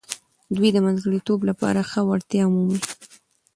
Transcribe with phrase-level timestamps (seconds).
[0.55, 2.79] دوی د منځګړیتوب لپاره ښه وړتیا مومي.